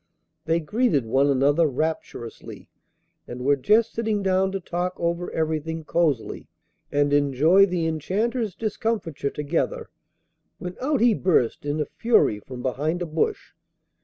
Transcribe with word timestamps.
They 0.45 0.59
greeted 0.59 1.05
one 1.05 1.29
another 1.29 1.67
rapturously, 1.67 2.67
and 3.27 3.45
were 3.45 3.55
just 3.55 3.93
sitting 3.93 4.23
down 4.23 4.51
to 4.53 4.59
talk 4.59 4.99
over 4.99 5.29
everything 5.31 5.83
cosily, 5.83 6.47
and 6.91 7.13
enjoy 7.13 7.67
the 7.67 7.85
Enchanter's 7.85 8.55
discomfiture 8.55 9.29
together, 9.29 9.91
when 10.57 10.75
out 10.81 11.01
he 11.01 11.13
burst 11.13 11.67
in 11.67 11.79
a 11.79 11.85
fury 11.85 12.39
from 12.39 12.63
behind 12.63 13.03
a 13.03 13.05
bush. 13.05 13.51